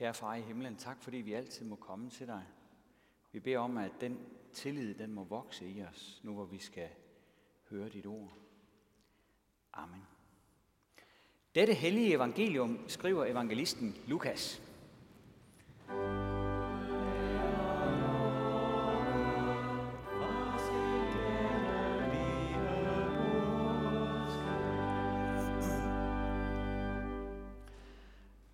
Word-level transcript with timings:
Kære 0.00 0.14
far 0.14 0.34
i 0.34 0.40
himlen, 0.40 0.76
tak 0.76 1.02
fordi 1.02 1.16
vi 1.16 1.32
altid 1.32 1.64
må 1.64 1.76
komme 1.76 2.10
til 2.10 2.26
dig. 2.26 2.42
Vi 3.32 3.40
beder 3.40 3.58
om, 3.58 3.78
at 3.78 3.92
den 4.00 4.18
tillid, 4.52 4.94
den 4.94 5.12
må 5.12 5.24
vokse 5.24 5.68
i 5.68 5.82
os, 5.82 6.20
nu 6.24 6.34
hvor 6.34 6.44
vi 6.44 6.58
skal 6.58 6.88
høre 7.70 7.88
dit 7.88 8.06
ord. 8.06 8.32
Amen. 9.72 10.02
Dette 11.54 11.74
hellige 11.74 12.14
evangelium 12.14 12.88
skriver 12.88 13.24
evangelisten 13.24 13.96
Lukas. 14.06 14.62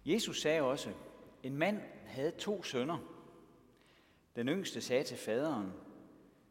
Jesus 0.07 0.41
sagde 0.41 0.63
også, 0.63 0.93
en 1.47 1.57
mand 1.57 1.81
havde 2.07 2.31
to 2.31 2.63
sønner. 2.63 2.99
Den 4.37 4.49
yngste 4.49 4.81
sagde 4.81 5.05
til 5.05 5.17
faderen, 5.17 5.73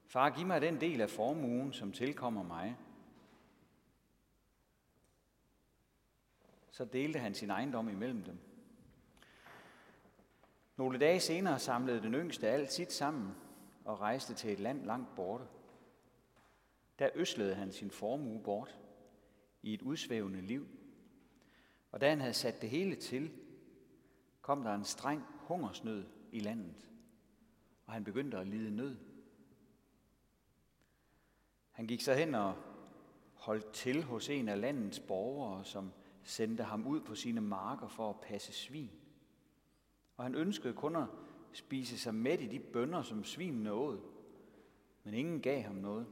Far, 0.08 0.30
giv 0.30 0.48
mig 0.48 0.62
den 0.62 0.82
del 0.82 1.02
af 1.02 1.10
formuen, 1.10 1.74
som 1.74 1.92
tilkommer 1.92 2.44
mig. 2.44 2.78
Så 6.72 6.86
delte 6.86 7.20
han 7.20 7.34
sin 7.34 7.50
ejendom 7.50 7.90
imellem 7.90 8.24
dem. 8.24 8.38
Nogle 10.78 11.00
dage 11.00 11.20
senere 11.20 11.60
samlede 11.60 12.02
den 12.02 12.14
yngste 12.14 12.48
alt 12.48 12.72
sit 12.72 12.92
sammen 12.92 13.36
og 13.86 14.00
rejste 14.00 14.34
til 14.34 14.52
et 14.52 14.60
land 14.60 14.86
langt 14.86 15.16
borte. 15.16 15.44
Der 17.00 17.10
øslede 17.16 17.56
han 17.56 17.72
sin 17.72 17.92
formue 17.92 18.44
bort 18.44 18.80
i 19.62 19.74
et 19.74 19.82
udsvævende 19.82 20.42
liv. 20.42 20.68
Og 21.92 22.02
da 22.02 22.10
han 22.10 22.22
havde 22.22 22.34
sat 22.34 22.62
det 22.62 22.70
hele 22.70 22.96
til, 22.96 23.32
kom 24.46 24.64
der 24.64 24.74
en 24.74 24.84
streng 24.84 25.24
hungersnød 25.30 26.06
i 26.32 26.40
landet, 26.40 26.92
og 27.86 27.94
han 27.94 28.04
begyndte 28.04 28.38
at 28.38 28.48
lide 28.48 28.76
nød. 28.76 28.98
Han 31.72 31.88
gik 31.88 32.02
så 32.02 32.14
hen 32.14 32.36
og 32.36 32.56
holdt 33.34 33.72
til 33.72 34.04
hos 34.04 34.30
en 34.30 34.50
af 34.50 34.62
landets 34.62 35.00
borgere, 35.00 35.66
som 35.66 35.92
sendte 36.24 36.64
ham 36.64 36.88
ud 36.88 37.02
på 37.02 37.16
sine 37.16 37.42
marker 37.42 37.88
for 37.88 38.10
at 38.10 38.20
passe 38.22 38.54
svin. 38.54 38.92
Og 40.18 40.24
han 40.24 40.36
ønskede 40.36 40.74
kun 40.74 40.96
at 40.96 41.08
spise 41.54 41.98
sig 41.98 42.16
mæt 42.16 42.42
i 42.42 42.48
de 42.48 42.60
bønder, 42.60 43.02
som 43.02 43.24
svinene 43.24 43.72
åd, 43.72 44.00
men 45.04 45.14
ingen 45.14 45.42
gav 45.42 45.62
ham 45.62 45.76
noget. 45.76 46.08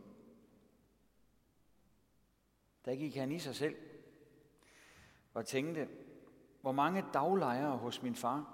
Der 2.85 2.95
gik 2.95 3.15
han 3.15 3.31
i 3.31 3.39
sig 3.39 3.55
selv 3.55 3.75
og 5.33 5.45
tænkte, 5.45 5.87
hvor 6.63 6.71
mange 6.71 7.05
daglejere 7.13 7.77
hos 7.77 8.01
min 8.03 8.15
far 8.15 8.53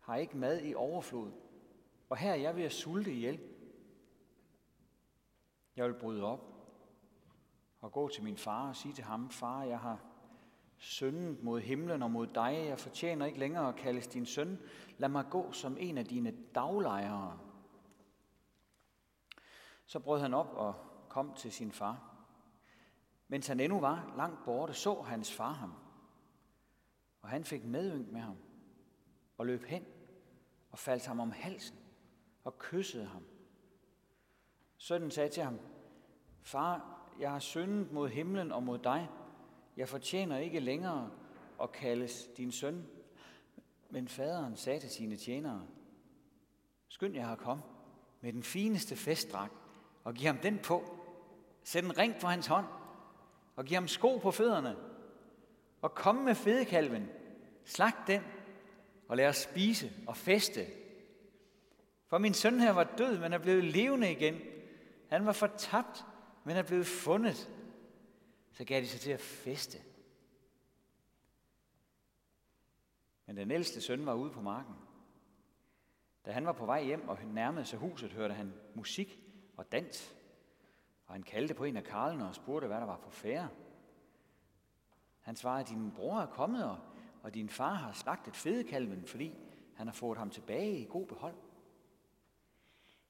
har 0.00 0.16
ikke 0.16 0.36
mad 0.36 0.62
i 0.62 0.74
overflod, 0.74 1.32
og 2.08 2.16
her 2.16 2.30
er 2.30 2.36
jeg 2.36 2.56
ved 2.56 2.62
at 2.62 2.72
sulte 2.72 3.12
ihjel. 3.12 3.40
Jeg 5.76 5.86
vil 5.86 5.94
bryde 5.94 6.24
op 6.24 6.40
og 7.80 7.92
gå 7.92 8.08
til 8.08 8.24
min 8.24 8.36
far 8.36 8.68
og 8.68 8.76
sige 8.76 8.94
til 8.94 9.04
ham, 9.04 9.30
far, 9.30 9.62
jeg 9.62 9.78
har 9.78 9.98
syndet 10.76 11.42
mod 11.42 11.60
himlen 11.60 12.02
og 12.02 12.10
mod 12.10 12.26
dig. 12.26 12.64
Jeg 12.68 12.78
fortjener 12.78 13.26
ikke 13.26 13.38
længere 13.38 13.68
at 13.68 13.76
kaldes 13.76 14.06
din 14.06 14.26
søn. 14.26 14.58
Lad 14.98 15.08
mig 15.08 15.24
gå 15.30 15.52
som 15.52 15.76
en 15.80 15.98
af 15.98 16.04
dine 16.04 16.36
daglejere. 16.54 17.38
Så 19.86 20.00
brød 20.00 20.20
han 20.20 20.34
op 20.34 20.50
og 20.54 20.74
kom 21.08 21.34
til 21.34 21.52
sin 21.52 21.72
far. 21.72 22.14
Mens 23.28 23.46
han 23.46 23.60
endnu 23.60 23.80
var 23.80 24.14
langt 24.16 24.44
borte, 24.44 24.74
så 24.74 25.02
hans 25.02 25.32
far 25.32 25.52
ham. 25.52 25.87
Og 27.22 27.28
han 27.28 27.44
fik 27.44 27.64
medynk 27.64 28.12
med 28.12 28.20
ham 28.20 28.36
og 29.38 29.46
løb 29.46 29.64
hen 29.64 29.84
og 30.70 30.78
faldt 30.78 31.06
ham 31.06 31.20
om 31.20 31.30
halsen 31.30 31.78
og 32.44 32.58
kyssede 32.58 33.06
ham. 33.06 33.22
Sønnen 34.76 35.10
sagde 35.10 35.28
til 35.28 35.42
ham, 35.42 35.58
Far, 36.42 36.98
jeg 37.20 37.30
har 37.30 37.38
syndet 37.38 37.92
mod 37.92 38.08
himlen 38.08 38.52
og 38.52 38.62
mod 38.62 38.78
dig. 38.78 39.08
Jeg 39.76 39.88
fortjener 39.88 40.38
ikke 40.38 40.60
længere 40.60 41.10
at 41.62 41.72
kaldes 41.72 42.28
din 42.36 42.52
søn. 42.52 42.86
Men 43.90 44.08
faderen 44.08 44.56
sagde 44.56 44.80
til 44.80 44.90
sine 44.90 45.16
tjenere, 45.16 45.66
Skynd 46.88 47.14
jer 47.14 47.28
at 47.28 47.38
komme 47.38 47.62
med 48.20 48.32
den 48.32 48.42
fineste 48.42 48.96
festdragt 48.96 49.52
og 50.04 50.14
giv 50.14 50.26
ham 50.26 50.38
den 50.38 50.58
på. 50.58 50.82
Sæt 51.62 51.84
en 51.84 51.98
ring 51.98 52.14
på 52.20 52.26
hans 52.26 52.46
hånd 52.46 52.66
og 53.56 53.64
giv 53.64 53.74
ham 53.74 53.88
sko 53.88 54.18
på 54.18 54.30
fødderne. 54.30 54.76
Og 55.82 55.94
kom 55.94 56.14
med 56.14 56.34
fedekalven, 56.34 57.08
slag 57.68 57.92
den 58.06 58.22
og 59.08 59.16
lad 59.16 59.28
os 59.28 59.36
spise 59.36 59.92
og 60.06 60.16
feste. 60.16 60.66
For 62.06 62.18
min 62.18 62.34
søn 62.34 62.60
her 62.60 62.72
var 62.72 62.84
død, 62.84 63.18
men 63.18 63.32
er 63.32 63.38
blevet 63.38 63.64
levende 63.64 64.12
igen. 64.12 64.40
Han 65.08 65.26
var 65.26 65.32
fortabt, 65.32 66.04
men 66.44 66.56
er 66.56 66.62
blevet 66.62 66.86
fundet. 66.86 67.50
Så 68.52 68.64
gav 68.64 68.80
de 68.80 68.88
sig 68.88 69.00
til 69.00 69.10
at 69.10 69.20
feste. 69.20 69.78
Men 73.26 73.36
den 73.36 73.50
ældste 73.50 73.80
søn 73.80 74.06
var 74.06 74.14
ude 74.14 74.30
på 74.30 74.40
marken. 74.40 74.74
Da 76.26 76.32
han 76.32 76.46
var 76.46 76.52
på 76.52 76.66
vej 76.66 76.84
hjem 76.84 77.08
og 77.08 77.18
nærmede 77.24 77.64
sig 77.64 77.78
huset, 77.78 78.12
hørte 78.12 78.34
han 78.34 78.54
musik 78.74 79.20
og 79.56 79.72
dans. 79.72 80.14
Og 81.06 81.14
han 81.14 81.22
kaldte 81.22 81.54
på 81.54 81.64
en 81.64 81.76
af 81.76 81.84
karlene 81.84 82.28
og 82.28 82.34
spurgte, 82.34 82.66
hvad 82.66 82.76
der 82.76 82.86
var 82.86 82.98
på 82.98 83.10
færre. 83.10 83.48
Han 85.20 85.36
svarede, 85.36 85.68
din 85.68 85.90
bror 85.90 86.20
er 86.20 86.26
kommet, 86.26 86.64
og, 86.64 86.78
og 87.22 87.34
din 87.34 87.48
far 87.48 87.74
har 87.74 87.92
slagtet 87.92 88.36
fedekalven, 88.36 89.06
fordi 89.06 89.34
han 89.74 89.86
har 89.86 89.94
fået 89.94 90.18
ham 90.18 90.30
tilbage 90.30 90.78
i 90.78 90.84
god 90.84 91.06
behold. 91.06 91.34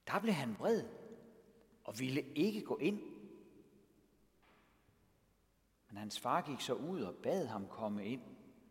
Der 0.07 0.19
blev 0.19 0.35
han 0.35 0.57
vred 0.59 0.85
og 1.85 1.99
ville 1.99 2.25
ikke 2.35 2.63
gå 2.63 2.77
ind. 2.77 3.01
Men 5.89 5.97
hans 5.97 6.21
far 6.21 6.41
gik 6.41 6.61
så 6.61 6.75
ud 6.75 7.01
og 7.01 7.15
bad 7.15 7.47
ham 7.47 7.67
komme 7.67 8.07
ind. 8.07 8.21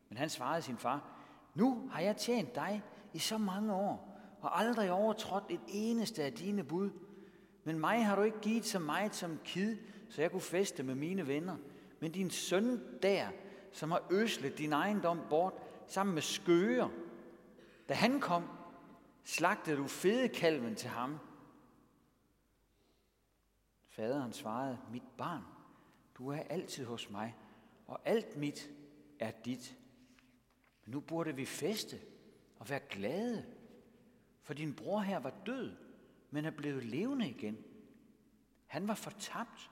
Men 0.09 0.17
han 0.17 0.29
svarede 0.29 0.61
sin 0.61 0.77
far, 0.77 1.17
nu 1.55 1.89
har 1.91 2.01
jeg 2.01 2.17
tjent 2.17 2.55
dig 2.55 2.83
i 3.13 3.19
så 3.19 3.37
mange 3.37 3.73
år, 3.73 4.19
og 4.41 4.59
aldrig 4.59 4.91
overtrådt 4.91 5.43
et 5.49 5.61
eneste 5.67 6.23
af 6.23 6.33
dine 6.33 6.63
bud. 6.63 6.89
Men 7.63 7.79
mig 7.79 8.05
har 8.05 8.15
du 8.15 8.21
ikke 8.21 8.39
givet 8.39 8.65
så 8.65 8.79
meget 8.79 9.15
som 9.15 9.39
kid, 9.43 9.77
så 10.09 10.21
jeg 10.21 10.31
kunne 10.31 10.41
feste 10.41 10.83
med 10.83 10.95
mine 10.95 11.27
venner. 11.27 11.57
Men 11.99 12.11
din 12.11 12.29
søn 12.29 12.81
der, 13.01 13.27
som 13.71 13.91
har 13.91 14.03
øslet 14.11 14.57
din 14.57 14.73
ejendom 14.73 15.21
bort 15.29 15.53
sammen 15.87 16.13
med 16.13 16.21
skøger, 16.21 16.89
da 17.89 17.93
han 17.93 18.21
kom, 18.21 18.43
slagtede 19.23 19.77
du 19.77 19.87
fedekalven 19.87 20.75
til 20.75 20.89
ham. 20.89 21.19
Faderen 23.87 24.33
svarede, 24.33 24.79
mit 24.91 25.03
barn, 25.17 25.43
du 26.17 26.29
er 26.29 26.39
altid 26.39 26.85
hos 26.85 27.09
mig, 27.09 27.35
og 27.87 27.99
alt 28.05 28.37
mit 28.37 28.69
er 29.19 29.31
dit. 29.31 29.77
Men 30.85 30.91
nu 30.91 30.99
burde 30.99 31.35
vi 31.35 31.45
feste 31.45 31.99
og 32.59 32.69
være 32.69 32.79
glade, 32.89 33.45
for 34.41 34.53
din 34.53 34.75
bror 34.75 34.99
her 34.99 35.19
var 35.19 35.33
død, 35.45 35.75
men 36.31 36.45
er 36.45 36.51
blevet 36.51 36.83
levende 36.83 37.29
igen. 37.29 37.63
Han 38.67 38.87
var 38.87 38.95
fortabt, 38.95 39.71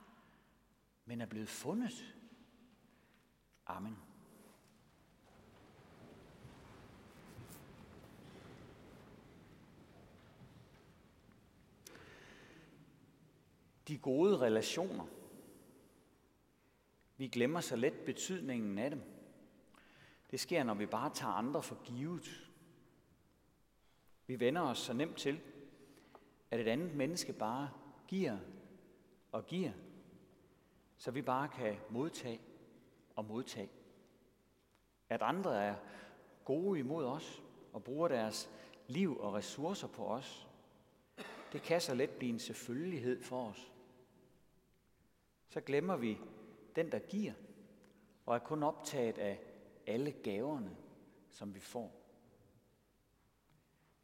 men 1.04 1.20
er 1.20 1.26
blevet 1.26 1.48
fundet. 1.48 2.15
Amen. 3.76 3.96
De 13.88 13.98
gode 13.98 14.38
relationer. 14.40 15.06
Vi 17.16 17.28
glemmer 17.28 17.60
så 17.60 17.76
let 17.76 17.94
betydningen 18.06 18.78
af 18.78 18.90
dem. 18.90 19.02
Det 20.30 20.40
sker, 20.40 20.62
når 20.62 20.74
vi 20.74 20.86
bare 20.86 21.14
tager 21.14 21.32
andre 21.32 21.62
for 21.62 21.82
givet. 21.84 22.50
Vi 24.26 24.40
vender 24.40 24.62
os 24.62 24.78
så 24.78 24.92
nemt 24.92 25.16
til, 25.16 25.40
at 26.50 26.60
et 26.60 26.68
andet 26.68 26.94
menneske 26.94 27.32
bare 27.32 27.70
giver 28.08 28.38
og 29.32 29.46
giver, 29.46 29.72
så 30.96 31.10
vi 31.10 31.22
bare 31.22 31.48
kan 31.48 31.76
modtage 31.90 32.40
og 33.16 33.24
modtage. 33.24 33.70
At 35.08 35.22
andre 35.22 35.64
er 35.64 35.74
gode 36.44 36.78
imod 36.78 37.04
os 37.04 37.42
og 37.72 37.84
bruger 37.84 38.08
deres 38.08 38.50
liv 38.86 39.18
og 39.20 39.34
ressourcer 39.34 39.88
på 39.88 40.06
os, 40.06 40.48
det 41.52 41.62
kan 41.62 41.80
så 41.80 41.94
let 41.94 42.10
blive 42.10 42.32
en 42.32 42.38
selvfølgelighed 42.38 43.22
for 43.22 43.48
os. 43.48 43.72
Så 45.48 45.60
glemmer 45.60 45.96
vi 45.96 46.18
den, 46.76 46.92
der 46.92 46.98
giver, 46.98 47.32
og 48.26 48.34
er 48.34 48.38
kun 48.38 48.62
optaget 48.62 49.18
af 49.18 49.40
alle 49.86 50.12
gaverne, 50.12 50.76
som 51.30 51.54
vi 51.54 51.60
får. 51.60 52.02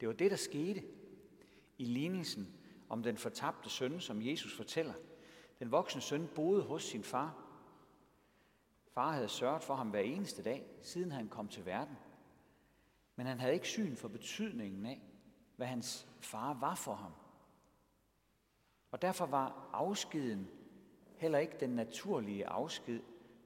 Det 0.00 0.08
var 0.08 0.15
det, 0.15 0.31
der 0.31 0.37
skete 0.37 0.82
i 1.79 1.85
lignelsen 1.85 2.55
om 2.88 3.03
den 3.03 3.19
fortabte 3.19 3.70
søn, 3.70 4.00
som 4.00 4.23
Jesus 4.23 4.56
fortæller. 4.56 4.94
Den 5.58 5.70
voksne 5.70 6.00
søn 6.00 6.29
boede 6.35 6.62
hos 6.62 6.85
sin 6.85 7.05
far. 7.05 7.42
Far 8.94 9.12
havde 9.12 9.29
sørget 9.29 9.62
for 9.62 9.75
ham 9.75 9.91
hver 9.91 10.00
eneste 10.00 10.43
dag, 10.43 10.67
siden 10.83 11.12
han 11.12 11.29
kom 11.29 11.49
til 11.49 11.67
verden. 11.67 11.97
Men 13.17 13.27
han 13.27 13.41
havde 13.41 13.55
ikke 13.55 13.69
syn 13.69 13.97
for 13.97 14.09
betydningen 14.09 14.87
af, 14.87 15.00
hvad 15.56 15.67
hans 15.67 16.09
far 16.21 16.55
var 16.55 16.75
for 16.75 16.94
ham. 16.94 17.12
Og 18.91 19.03
derfor 19.03 19.27
var 19.27 19.69
afskeden 19.73 20.49
heller 21.17 21.39
ikke 21.39 21.61
den 21.61 21.71
naturlige 21.71 22.47
afsked, 22.47 23.00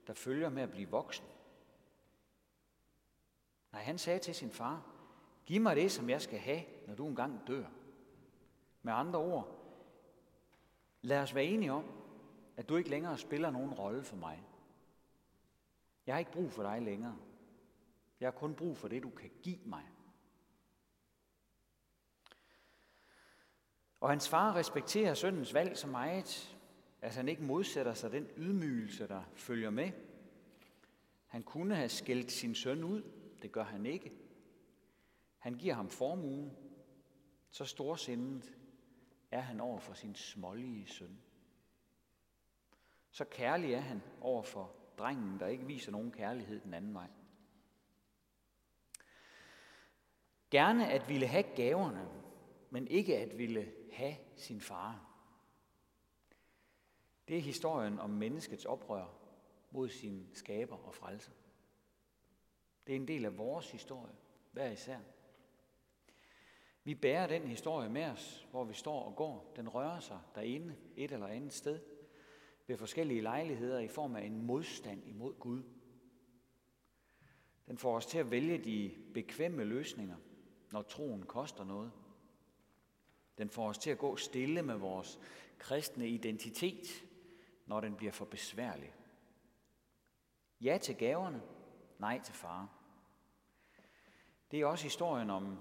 der 0.07 0.13
følger 0.13 0.49
med 0.49 0.63
at 0.63 0.71
blive 0.71 0.89
voksen. 0.89 1.25
Nej, 3.71 3.81
han 3.81 3.97
sagde 3.97 4.19
til 4.19 4.35
sin 4.35 4.51
far, 4.51 4.85
giv 5.45 5.61
mig 5.61 5.75
det, 5.75 5.91
som 5.91 6.09
jeg 6.09 6.21
skal 6.21 6.39
have, 6.39 6.61
når 6.87 6.95
du 6.95 7.07
engang 7.07 7.47
dør. 7.47 7.65
Med 8.81 8.93
andre 8.93 9.19
ord, 9.19 9.47
lad 11.01 11.21
os 11.21 11.35
være 11.35 11.45
enige 11.45 11.71
om, 11.71 11.85
at 12.57 12.69
du 12.69 12.75
ikke 12.75 12.89
længere 12.89 13.17
spiller 13.17 13.49
nogen 13.49 13.73
rolle 13.73 14.03
for 14.03 14.15
mig. 14.15 14.43
Jeg 16.07 16.15
har 16.15 16.19
ikke 16.19 16.31
brug 16.31 16.51
for 16.51 16.63
dig 16.63 16.81
længere. 16.81 17.17
Jeg 18.19 18.27
har 18.27 18.31
kun 18.31 18.55
brug 18.55 18.77
for 18.77 18.87
det, 18.87 19.03
du 19.03 19.09
kan 19.09 19.31
give 19.43 19.59
mig. 19.65 19.83
Og 23.99 24.09
hans 24.09 24.29
far 24.29 24.55
respekterer 24.55 25.13
søndens 25.13 25.53
valg 25.53 25.77
så 25.77 25.87
meget, 25.87 26.57
at 27.01 27.15
han 27.15 27.27
ikke 27.27 27.43
modsætter 27.43 27.93
sig 27.93 28.11
den 28.11 28.27
ydmygelse, 28.37 29.07
der 29.07 29.23
følger 29.35 29.69
med. 29.69 29.91
Han 31.27 31.43
kunne 31.43 31.75
have 31.75 31.89
skældt 31.89 32.31
sin 32.31 32.55
søn 32.55 32.83
ud, 32.83 33.03
det 33.41 33.51
gør 33.51 33.63
han 33.63 33.85
ikke. 33.85 34.11
Han 35.37 35.53
giver 35.53 35.73
ham 35.73 35.89
formuen, 35.89 36.57
så 37.49 37.65
storsindet 37.65 38.57
er 39.31 39.41
han 39.41 39.59
over 39.59 39.79
for 39.79 39.93
sin 39.93 40.15
smålige 40.15 40.87
søn. 40.87 41.21
Så 43.11 43.25
kærlig 43.25 43.73
er 43.73 43.79
han 43.79 44.01
over 44.21 44.43
for 44.43 44.75
drengen, 44.97 45.39
der 45.39 45.47
ikke 45.47 45.65
viser 45.65 45.91
nogen 45.91 46.11
kærlighed 46.11 46.59
den 46.59 46.73
anden 46.73 46.93
vej. 46.93 47.09
Gerne 50.51 50.91
at 50.91 51.09
ville 51.09 51.27
have 51.27 51.55
gaverne, 51.55 52.09
men 52.69 52.87
ikke 52.87 53.17
at 53.17 53.37
ville 53.37 53.73
have 53.91 54.15
sin 54.35 54.61
far. 54.61 55.07
Det 57.27 57.37
er 57.37 57.41
historien 57.41 57.99
om 57.99 58.09
menneskets 58.09 58.65
oprør 58.65 59.05
mod 59.71 59.89
sin 59.89 60.29
skaber 60.33 60.87
og 60.87 60.95
frelser. 60.95 61.31
Det 62.87 62.95
er 62.95 62.99
en 62.99 63.07
del 63.07 63.25
af 63.25 63.37
vores 63.37 63.71
historie, 63.71 64.13
hver 64.51 64.71
især. 64.71 64.99
Vi 66.83 66.95
bærer 66.95 67.27
den 67.27 67.47
historie 67.47 67.89
med 67.89 68.03
os, 68.05 68.47
hvor 68.51 68.63
vi 68.63 68.73
står 68.73 69.03
og 69.03 69.15
går. 69.15 69.53
Den 69.55 69.69
rører 69.69 69.99
sig 69.99 70.19
derinde 70.35 70.75
et 70.95 71.11
eller 71.11 71.27
andet 71.27 71.53
sted 71.53 71.79
ved 72.67 72.77
forskellige 72.77 73.21
lejligheder 73.21 73.79
i 73.79 73.87
form 73.87 74.15
af 74.15 74.21
en 74.21 74.41
modstand 74.41 75.07
imod 75.07 75.33
Gud. 75.39 75.63
Den 77.67 77.77
får 77.77 77.95
os 77.95 78.05
til 78.05 78.17
at 78.17 78.31
vælge 78.31 78.57
de 78.57 78.95
bekvemme 79.13 79.63
løsninger, 79.63 80.15
når 80.71 80.81
troen 80.81 81.23
koster 81.23 81.63
noget. 81.63 81.91
Den 83.37 83.49
får 83.49 83.69
os 83.69 83.77
til 83.77 83.89
at 83.89 83.97
gå 83.97 84.15
stille 84.15 84.61
med 84.61 84.75
vores 84.75 85.19
kristne 85.57 86.09
identitet, 86.09 87.05
når 87.65 87.81
den 87.81 87.95
bliver 87.95 88.11
for 88.11 88.25
besværlig. 88.25 88.93
Ja 90.61 90.77
til 90.81 90.95
gaverne, 90.95 91.41
nej 91.99 92.21
til 92.23 92.33
far. 92.33 92.69
Det 94.51 94.61
er 94.61 94.65
også 94.65 94.83
historien 94.83 95.29
om 95.29 95.57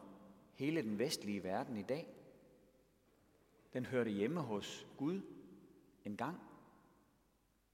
hele 0.54 0.82
den 0.82 0.98
vestlige 0.98 1.42
verden 1.42 1.76
i 1.76 1.82
dag. 1.82 2.08
Den 3.72 3.86
hørte 3.86 4.10
hjemme 4.10 4.40
hos 4.40 4.86
Gud 4.96 5.20
en 6.04 6.16
gang. 6.16 6.40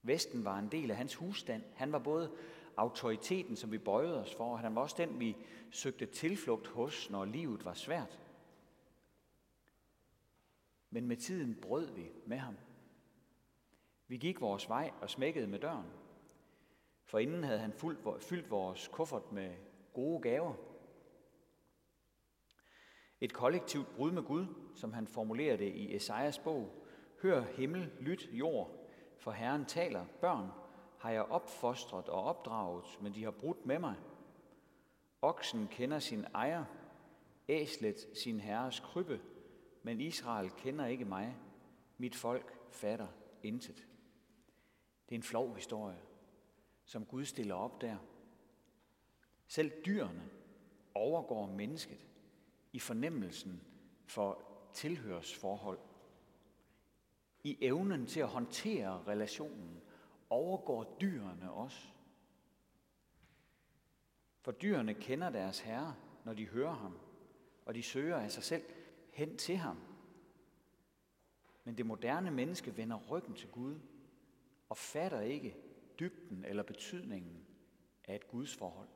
Vesten 0.03 0.45
var 0.45 0.59
en 0.59 0.69
del 0.69 0.91
af 0.91 0.97
hans 0.97 1.15
husstand. 1.15 1.63
Han 1.75 1.93
var 1.93 1.99
både 1.99 2.31
autoriteten, 2.77 3.57
som 3.57 3.73
vi 3.73 3.79
bøjede 3.79 4.21
os 4.21 4.35
for, 4.35 4.53
og 4.53 4.59
han 4.59 4.75
var 4.75 4.83
også 4.83 4.97
den, 4.99 5.21
vi 5.21 5.37
søgte 5.71 6.07
tilflugt 6.07 6.69
hos, 6.69 7.11
når 7.11 7.25
livet 7.25 7.65
var 7.65 7.75
svært. 7.75 8.21
Men 10.91 11.07
med 11.07 11.17
tiden 11.17 11.59
brød 11.63 11.91
vi 11.91 12.11
med 12.27 12.37
ham. 12.37 12.57
Vi 14.09 14.17
gik 14.17 14.41
vores 14.41 14.69
vej 14.69 14.91
og 15.01 15.11
smækkede 15.11 15.47
med 15.47 15.59
døren. 15.59 15.87
For 17.05 17.19
inden 17.19 17.45
havde 17.45 17.59
han 17.59 17.73
fyldt 18.21 18.51
vores 18.51 18.89
kuffert 18.89 19.33
med 19.33 19.55
gode 19.93 20.23
gaver. 20.23 20.55
Et 23.21 23.33
kollektivt 23.33 23.95
brud 23.97 24.13
med 24.13 24.23
Gud, 24.23 24.47
som 24.75 24.93
han 24.93 25.07
formulerede 25.07 25.59
det 25.59 25.75
i 25.75 25.95
Esajas 25.95 26.39
bog. 26.39 26.87
Hør 27.23 27.41
himmel, 27.41 27.91
lyt 28.01 28.29
jord, 28.33 28.82
for 29.23 29.33
Herren 29.33 29.65
taler. 29.65 30.05
Børn 30.21 30.51
har 30.99 31.11
jeg 31.11 31.23
opfostret 31.23 32.09
og 32.09 32.23
opdraget, 32.23 32.99
men 33.01 33.15
de 33.15 33.25
har 33.25 33.31
brudt 33.31 33.67
med 33.67 33.79
mig. 33.79 33.97
Oksen 35.23 35.69
kender 35.69 35.99
sin 35.99 36.25
ejer, 36.35 36.65
æslet 37.49 37.97
sin 38.23 38.41
herres 38.41 38.81
krybbe, 38.81 39.21
men 39.83 40.01
Israel 40.01 40.51
kender 40.51 40.87
ikke 40.87 41.05
mig. 41.05 41.37
Mit 41.99 42.17
folk 42.17 42.59
fatter 42.71 43.07
intet. 43.43 43.87
Det 45.09 45.15
er 45.15 45.19
en 45.19 45.23
flov 45.23 45.55
historie, 45.55 46.01
som 46.85 47.05
Gud 47.05 47.25
stiller 47.25 47.55
op 47.55 47.81
der. 47.81 47.97
Selv 49.47 49.71
dyrene 49.87 50.31
overgår 50.95 51.47
mennesket 51.47 52.07
i 52.73 52.79
fornemmelsen 52.79 53.63
for 54.07 54.43
tilhørsforhold. 54.73 55.79
I 57.45 57.59
evnen 57.61 58.07
til 58.07 58.21
at 58.21 58.29
håndtere 58.29 59.05
relationen 59.07 59.81
overgår 60.31 60.97
dyrene 61.01 61.53
os. 61.53 61.95
For 64.41 64.53
dyrene 64.53 64.95
kender 64.95 65.31
deres 65.31 65.61
herre, 65.61 65.97
når 66.25 66.35
de 66.35 66.47
hører 66.47 66.75
ham, 66.75 66.99
og 67.67 67.75
de 67.75 67.83
søger 67.83 68.17
af 68.17 68.33
sig 68.33 68.43
selv 68.43 68.65
hen 69.13 69.37
til 69.37 69.57
ham. 69.57 69.79
Men 71.65 71.79
det 71.79 71.87
moderne 71.87 72.31
menneske 72.31 72.77
vender 72.77 72.99
ryggen 73.11 73.35
til 73.35 73.49
Gud 73.49 73.81
og 74.69 74.77
fatter 74.77 75.21
ikke 75.21 75.57
dybden 76.01 76.45
eller 76.45 76.63
betydningen 76.63 77.47
af 78.05 78.15
et 78.15 78.29
Guds 78.29 78.57
forhold. 78.57 78.89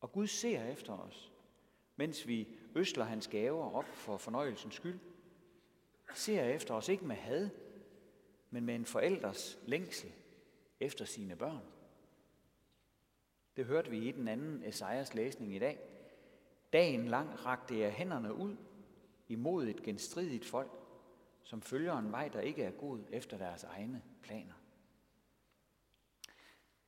Og 0.00 0.12
Gud 0.12 0.26
ser 0.26 0.64
efter 0.64 0.92
os, 0.92 1.32
mens 1.96 2.26
vi 2.26 2.48
øsler 2.74 3.04
hans 3.04 3.28
gaver 3.28 3.70
op 3.70 3.88
for 3.88 4.16
fornøjelsens 4.16 4.74
skyld. 4.74 5.00
Ser 6.14 6.44
efter 6.44 6.74
os 6.74 6.88
ikke 6.88 7.04
med 7.04 7.16
had, 7.16 7.50
men 8.50 8.64
med 8.64 8.74
en 8.74 8.86
forældres 8.86 9.58
længsel 9.66 10.12
efter 10.80 11.04
sine 11.04 11.36
børn. 11.36 11.62
Det 13.56 13.64
hørte 13.64 13.90
vi 13.90 14.08
i 14.08 14.12
den 14.12 14.28
anden 14.28 14.62
Esajas 14.64 15.14
læsning 15.14 15.54
i 15.54 15.58
dag. 15.58 15.78
Dagen 16.72 17.08
lang 17.08 17.46
rakte 17.46 17.78
jeg 17.78 17.92
hænderne 17.92 18.34
ud 18.34 18.56
imod 19.28 19.66
et 19.66 19.82
genstridigt 19.82 20.44
folk, 20.44 20.70
som 21.42 21.62
følger 21.62 21.98
en 21.98 22.12
vej, 22.12 22.28
der 22.28 22.40
ikke 22.40 22.62
er 22.62 22.70
god 22.70 23.00
efter 23.10 23.38
deres 23.38 23.64
egne 23.64 24.02
planer. 24.22 24.54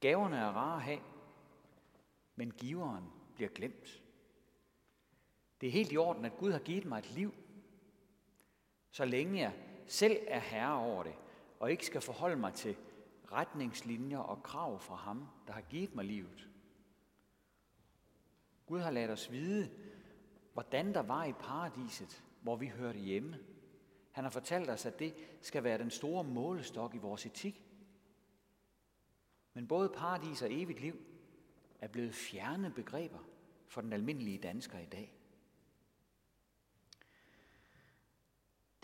Gaverne 0.01 0.37
er 0.37 0.49
rare 0.49 0.77
at 0.77 0.83
have, 0.83 1.01
men 2.37 2.51
giveren 2.51 3.05
bliver 3.35 3.51
glemt. 3.51 4.03
Det 5.61 5.67
er 5.67 5.73
helt 5.73 5.93
i 5.93 5.97
orden, 5.97 6.25
at 6.25 6.37
Gud 6.37 6.53
har 6.53 6.59
givet 6.59 6.85
mig 6.85 6.99
et 6.99 7.11
liv, 7.11 7.35
så 8.95 9.05
længe 9.05 9.41
jeg 9.41 9.53
selv 9.87 10.17
er 10.27 10.39
herre 10.39 10.79
over 10.79 11.03
det, 11.03 11.15
og 11.61 11.71
ikke 11.71 11.87
skal 11.87 12.01
forholde 12.01 12.37
mig 12.37 12.55
til 12.55 12.77
retningslinjer 13.33 14.19
og 14.19 14.43
krav 14.43 14.81
fra 14.81 14.95
ham, 14.95 15.29
der 15.47 15.53
har 15.53 15.61
givet 15.61 15.95
mig 15.95 16.05
livet. 16.05 16.49
Gud 18.67 18.81
har 18.81 18.91
ladet 18.91 19.11
os 19.11 19.31
vide, 19.31 19.71
hvordan 20.53 20.95
der 20.95 21.01
var 21.01 21.25
i 21.25 21.33
paradiset, 21.33 22.25
hvor 22.41 22.57
vi 22.57 22.67
hørte 22.67 22.99
hjemme. 22.99 23.39
Han 24.13 24.25
har 24.25 24.31
fortalt 24.31 24.71
os, 24.71 24.87
at 24.87 24.99
det 24.99 25.15
skal 25.41 25.65
være 25.65 25.79
den 25.79 25.91
store 25.91 26.25
målestok 26.25 26.95
i 26.95 26.99
vores 26.99 27.27
etik. 27.27 27.65
Men 29.55 29.69
både 29.69 29.89
paradis 29.89 30.43
og 30.43 30.53
evigt 30.53 30.81
liv 30.81 30.97
er 31.81 31.89
blevet 31.89 32.15
fjerne 32.15 32.71
begreber 32.71 33.19
for 33.69 33.81
den 33.81 33.93
almindelige 33.93 34.39
dansker 34.39 34.79
i 34.79 34.87
dag. 34.87 35.24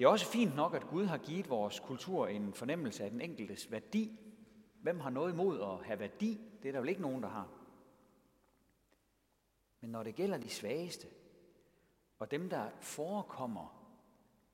Det 0.01 0.07
er 0.07 0.11
også 0.11 0.27
fint 0.27 0.57
nok, 0.57 0.75
at 0.75 0.87
Gud 0.89 1.05
har 1.05 1.19
givet 1.19 1.51
vores 1.51 1.81
kultur 1.81 2.27
en 2.27 2.55
fornemmelse 2.55 3.05
af 3.05 3.11
den 3.11 3.21
enkeltes 3.21 3.71
værdi. 3.71 4.19
Hvem 4.83 5.01
har 5.01 5.11
noget 5.11 5.33
imod 5.33 5.61
at 5.61 5.87
have 5.87 5.99
værdi? 5.99 6.41
Det 6.63 6.69
er 6.69 6.73
der 6.73 6.81
vel 6.81 6.89
ikke 6.89 7.03
nogen, 7.03 7.23
der 7.23 7.29
har. 7.29 7.49
Men 9.81 9.91
når 9.91 10.03
det 10.03 10.15
gælder 10.15 10.39
de 10.39 10.49
svageste, 10.49 11.07
og 12.19 12.31
dem, 12.31 12.51
der 12.51 12.71
forekommer 12.81 13.93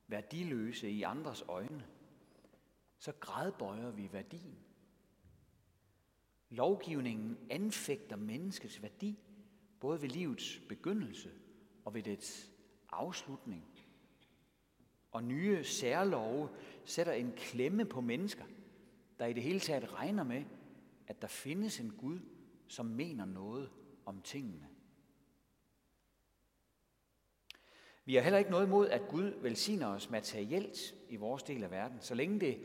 værdiløse 0.07 0.91
i 0.91 1.03
andres 1.03 1.45
øjne, 1.49 1.87
så 2.99 3.13
gradbøjer 3.21 3.91
vi 3.91 4.13
værdien. 4.13 4.59
Lovgivningen 6.51 7.39
anfægter 7.51 8.17
menneskets 8.17 8.83
værdi, 8.83 9.19
både 9.81 10.03
ved 10.03 10.09
livets 10.09 10.61
begyndelse 10.69 11.31
og 11.85 11.95
ved 11.95 12.03
dets 12.03 12.51
afslutning 12.89 13.76
og 15.17 15.25
nye 15.25 15.65
særlove 15.65 16.49
sætter 16.85 17.13
en 17.13 17.33
klemme 17.37 17.85
på 17.85 18.01
mennesker, 18.01 18.45
der 19.19 19.27
i 19.27 19.33
det 19.33 19.43
hele 19.43 19.61
taget 19.61 19.95
regner 19.95 20.25
med, 20.25 20.45
at 21.07 21.23
der 21.23 21.29
findes 21.29 21.81
en 21.81 21.91
Gud, 21.91 22.21
som 22.69 22.87
mener 22.87 23.25
noget 23.25 23.71
om 24.07 24.23
tingene. 24.23 24.69
Vi 28.05 28.15
har 28.15 28.23
heller 28.23 28.39
ikke 28.39 28.51
noget 28.51 28.67
imod, 28.67 28.89
at 28.89 29.09
Gud 29.09 29.41
velsigner 29.43 29.87
os 29.87 30.11
materielt 30.11 30.95
i 31.09 31.17
vores 31.17 31.43
del 31.43 31.65
af 31.65 31.71
verden, 31.71 32.01
så 32.01 32.15
længe 32.15 32.41
det 32.41 32.61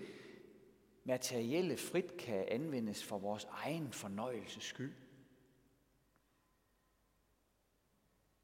materielle 1.03 1.77
frit 1.77 2.17
kan 2.17 2.45
anvendes 2.47 3.03
for 3.03 3.17
vores 3.17 3.47
egen 3.49 3.91
fornøjelses 3.91 4.63
skyld. 4.63 4.93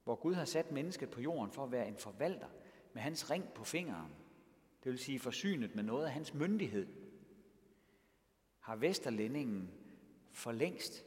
Hvor 0.03 0.15
Gud 0.15 0.33
har 0.33 0.45
sat 0.45 0.71
mennesket 0.71 1.09
på 1.09 1.21
jorden 1.21 1.51
for 1.51 1.63
at 1.63 1.71
være 1.71 1.87
en 1.87 1.97
forvalter– 1.97 2.47
med 2.97 3.03
hans 3.03 3.29
ring 3.29 3.53
på 3.53 3.63
fingeren, 3.63 4.15
det 4.83 4.91
vil 4.91 4.99
sige 4.99 5.19
forsynet 5.19 5.75
med 5.75 5.83
noget 5.83 6.05
af 6.05 6.11
hans 6.11 6.33
myndighed, 6.33 6.87
har 8.59 8.75
Vesterlændingen 8.75 9.71
for 10.31 10.51
længst 10.51 11.05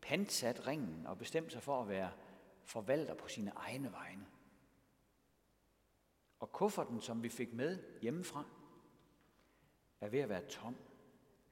pantsat 0.00 0.66
ringen 0.66 1.06
og 1.06 1.18
bestemt 1.18 1.52
sig 1.52 1.62
for 1.62 1.82
at 1.82 1.88
være 1.88 2.10
forvalter 2.64 3.14
på 3.14 3.28
sine 3.28 3.52
egne 3.56 3.92
vegne. 3.92 4.26
Og 6.40 6.52
kufferten, 6.52 7.00
som 7.00 7.22
vi 7.22 7.28
fik 7.28 7.52
med 7.52 7.78
hjemmefra, 8.02 8.44
er 10.00 10.08
ved 10.08 10.20
at 10.20 10.28
være 10.28 10.48
tom 10.48 10.76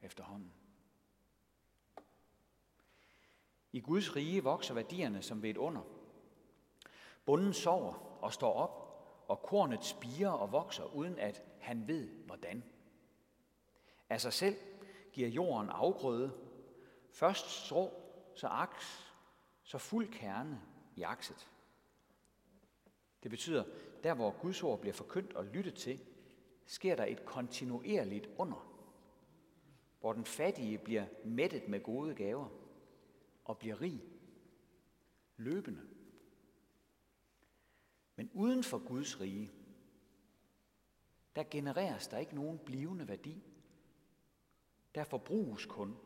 efterhånden. 0.01 0.53
I 3.71 3.79
Guds 3.79 4.15
rige 4.15 4.43
vokser 4.43 4.73
værdierne 4.73 5.21
som 5.21 5.41
ved 5.41 5.49
et 5.49 5.57
under. 5.57 5.81
Bunden 7.25 7.53
sover 7.53 7.93
og 8.23 8.33
står 8.33 8.53
op, 8.53 8.88
og 9.29 9.41
kornet 9.41 9.85
spiger 9.85 10.29
og 10.29 10.51
vokser, 10.51 10.95
uden 10.95 11.19
at 11.19 11.43
han 11.59 11.87
ved 11.87 12.09
hvordan. 12.25 12.63
Af 14.09 14.21
sig 14.21 14.33
selv 14.33 14.55
giver 15.13 15.29
jorden 15.29 15.69
afgrøde. 15.69 16.31
Først 17.11 17.65
strå, 17.65 17.93
så 18.35 18.47
aks, 18.47 19.13
så 19.63 19.77
fuld 19.77 20.07
kerne 20.11 20.61
i 20.95 21.01
akset. 21.01 21.51
Det 23.23 23.31
betyder, 23.31 23.63
der 24.03 24.13
hvor 24.13 24.31
Guds 24.41 24.63
ord 24.63 24.79
bliver 24.79 24.93
forkyndt 24.93 25.33
og 25.33 25.45
lyttet 25.45 25.75
til, 25.75 26.01
sker 26.65 26.95
der 26.95 27.05
et 27.05 27.25
kontinuerligt 27.25 28.29
under, 28.37 28.69
hvor 29.99 30.13
den 30.13 30.25
fattige 30.25 30.77
bliver 30.77 31.05
mættet 31.25 31.67
med 31.67 31.83
gode 31.83 32.15
gaver 32.15 32.47
og 33.45 33.57
bliver 33.57 33.81
rig, 33.81 34.03
løbende. 35.37 35.81
Men 38.19 38.29
uden 38.33 38.63
for 38.63 38.77
Guds 38.77 39.21
rige, 39.21 39.51
der 41.35 41.43
genereres 41.51 42.07
der 42.07 42.17
ikke 42.17 42.35
nogen 42.35 42.59
blivende 42.65 43.07
værdi. 43.07 43.43
Der 44.95 45.03
forbruges 45.03 45.65
kun 45.65 45.97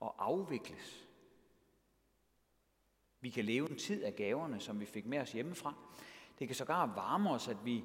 og 0.00 0.24
afvikles. 0.24 1.08
Vi 3.20 3.30
kan 3.30 3.44
leve 3.44 3.70
en 3.70 3.78
tid 3.78 4.02
af 4.02 4.16
gaverne, 4.16 4.60
som 4.60 4.80
vi 4.80 4.86
fik 4.86 5.06
med 5.06 5.18
os 5.18 5.32
hjemmefra. 5.32 5.74
Det 6.38 6.48
kan 6.48 6.56
sågar 6.56 6.94
varme 6.94 7.30
os, 7.30 7.48
at 7.48 7.64
vi 7.64 7.84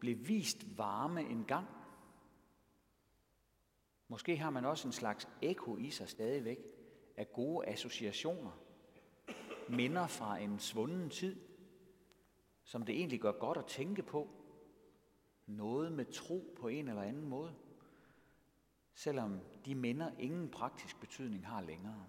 blev 0.00 0.28
vist 0.28 0.78
varme 0.78 1.22
en 1.22 1.44
gang. 1.44 1.66
Måske 4.08 4.36
har 4.36 4.50
man 4.50 4.64
også 4.64 4.88
en 4.88 4.92
slags 4.92 5.28
ekko 5.42 5.76
i 5.76 5.90
sig 5.90 6.08
stadigvæk 6.08 6.58
af 7.16 7.32
gode 7.32 7.66
associationer, 7.66 8.52
minder 9.68 10.06
fra 10.06 10.38
en 10.38 10.58
svunden 10.58 11.10
tid, 11.10 11.53
som 12.64 12.82
det 12.82 12.96
egentlig 12.96 13.20
gør 13.20 13.32
godt 13.32 13.58
at 13.58 13.66
tænke 13.66 14.02
på. 14.02 14.28
Noget 15.46 15.92
med 15.92 16.04
tro 16.12 16.54
på 16.60 16.68
en 16.68 16.88
eller 16.88 17.02
anden 17.02 17.28
måde, 17.28 17.54
selvom 18.94 19.40
de 19.64 19.74
minder 19.74 20.10
ingen 20.18 20.50
praktisk 20.50 21.00
betydning 21.00 21.46
har 21.46 21.60
længere. 21.60 22.06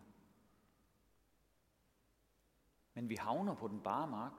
Men 2.94 3.10
vi 3.10 3.16
havner 3.16 3.56
på 3.56 3.68
den 3.68 3.82
bare 3.82 4.08
mark, 4.08 4.32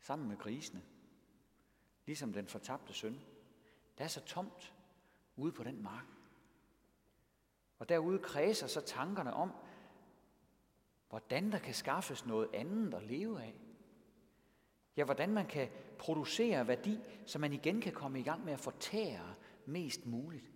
sammen 0.00 0.28
med 0.28 0.36
grisene, 0.36 0.82
ligesom 2.06 2.32
den 2.32 2.46
fortabte 2.46 2.92
søn. 2.92 3.20
Der 3.98 4.04
er 4.04 4.08
så 4.08 4.24
tomt 4.24 4.74
ude 5.36 5.52
på 5.52 5.64
den 5.64 5.82
mark. 5.82 6.06
Og 7.78 7.88
derude 7.88 8.18
kredser 8.18 8.66
så 8.66 8.80
tankerne 8.80 9.34
om, 9.34 9.52
hvordan 11.08 11.52
der 11.52 11.58
kan 11.58 11.74
skaffes 11.74 12.26
noget 12.26 12.50
andet 12.54 12.94
at 12.94 13.02
leve 13.02 13.42
af. 13.42 13.54
Ja, 14.96 15.04
hvordan 15.04 15.30
man 15.30 15.46
kan 15.46 15.68
producere 15.98 16.68
værdi, 16.68 16.98
så 17.26 17.38
man 17.38 17.52
igen 17.52 17.80
kan 17.80 17.92
komme 17.92 18.20
i 18.20 18.22
gang 18.22 18.44
med 18.44 18.52
at 18.52 18.60
fortære 18.60 19.34
mest 19.66 20.06
muligt. 20.06 20.50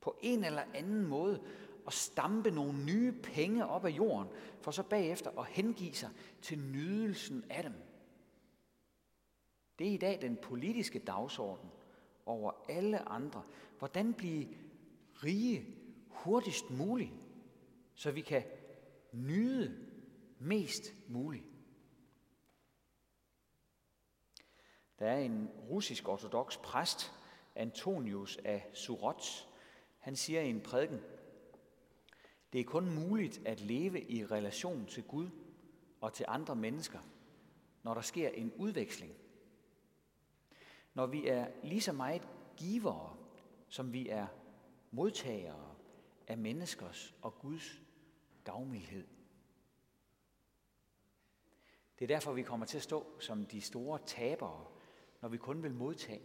På 0.00 0.18
en 0.22 0.44
eller 0.44 0.62
anden 0.74 1.06
måde 1.06 1.42
at 1.86 1.92
stampe 1.92 2.50
nogle 2.50 2.84
nye 2.84 3.12
penge 3.12 3.66
op 3.66 3.84
af 3.84 3.90
jorden, 3.90 4.28
for 4.60 4.70
så 4.70 4.82
bagefter 4.82 5.40
at 5.40 5.46
hengive 5.46 5.94
sig 5.94 6.10
til 6.42 6.58
nydelsen 6.58 7.44
af 7.50 7.62
dem. 7.62 7.74
Det 9.78 9.88
er 9.88 9.92
i 9.92 9.96
dag 9.96 10.22
den 10.22 10.36
politiske 10.36 10.98
dagsorden 10.98 11.70
over 12.26 12.52
alle 12.68 13.08
andre. 13.08 13.42
Hvordan 13.78 14.14
blive 14.14 14.48
rige 15.24 15.76
hurtigst 16.08 16.70
muligt, 16.70 17.12
så 17.94 18.10
vi 18.10 18.20
kan 18.20 18.42
nyde 19.12 19.86
mest 20.38 20.94
muligt. 21.08 21.44
Der 24.98 25.06
er 25.06 25.18
en 25.18 25.48
russisk 25.70 26.08
ortodox 26.08 26.58
præst, 26.58 27.12
Antonius 27.54 28.38
af 28.44 28.70
Surots. 28.72 29.48
Han 29.98 30.16
siger 30.16 30.40
i 30.40 30.50
en 30.50 30.60
prædiken, 30.60 31.00
det 32.52 32.60
er 32.60 32.64
kun 32.64 32.94
muligt 32.94 33.46
at 33.46 33.60
leve 33.60 34.10
i 34.10 34.26
relation 34.26 34.86
til 34.86 35.02
Gud 35.02 35.30
og 36.00 36.12
til 36.12 36.24
andre 36.28 36.56
mennesker, 36.56 36.98
når 37.82 37.94
der 37.94 38.00
sker 38.00 38.28
en 38.28 38.52
udveksling. 38.56 39.14
Når 40.94 41.06
vi 41.06 41.26
er 41.26 41.46
lige 41.62 41.80
så 41.80 41.92
meget 41.92 42.28
givere, 42.56 43.16
som 43.68 43.92
vi 43.92 44.08
er 44.08 44.26
modtagere 44.90 45.74
af 46.26 46.38
menneskers 46.38 47.14
og 47.22 47.38
Guds 47.38 47.80
gavmildhed. 48.44 49.06
Det 51.98 52.04
er 52.04 52.14
derfor, 52.14 52.32
vi 52.32 52.42
kommer 52.42 52.66
til 52.66 52.76
at 52.76 52.82
stå 52.82 53.20
som 53.20 53.46
de 53.46 53.60
store 53.60 53.98
tabere, 54.06 54.66
når 55.26 55.30
vi 55.30 55.36
kun 55.36 55.62
vil 55.62 55.74
modtage 55.74 56.22